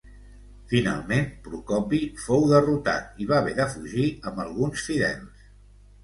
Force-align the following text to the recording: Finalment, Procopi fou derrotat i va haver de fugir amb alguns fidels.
Finalment, 0.69 1.25
Procopi 1.47 1.99
fou 2.21 2.47
derrotat 2.51 3.21
i 3.23 3.27
va 3.33 3.37
haver 3.41 3.53
de 3.59 3.67
fugir 3.73 4.07
amb 4.31 4.41
alguns 4.45 4.87
fidels. 4.89 5.45